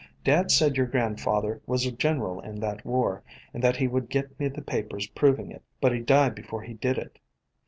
Dad 0.23 0.49
said 0.49 0.77
your 0.77 0.87
grandfather 0.87 1.61
was 1.67 1.85
a 1.85 1.91
general 1.91 2.39
in 2.39 2.59
that 2.59 2.83
war, 2.83 3.21
and 3.53 3.63
that 3.63 3.77
he 3.77 3.87
would 3.87 4.09
get 4.09 4.39
me 4.39 4.47
the 4.47 4.63
papers 4.63 5.05
proving 5.05 5.51
it, 5.51 5.61
but 5.79 5.91
he 5.93 5.99
died 5.99 6.33
be 6.33 6.41
fore 6.41 6.63
he 6.63 6.73
did 6.73 6.97
it. 6.97 7.19